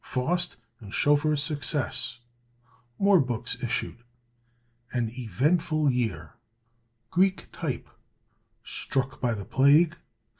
Faust 0.03 0.57
and 0.79 0.91
Schoeffer's 0.91 1.43
Success. 1.43 2.21
More 2.97 3.19
Books 3.19 3.61
issued. 3.61 3.99
An 4.91 5.11
Eventful 5.15 5.91
Year. 5.91 6.33
Greek 7.11 7.49
Type. 7.51 7.87
Struck 8.63 9.21
by 9.21 9.35
the 9.35 9.45
Plague. 9.45 9.95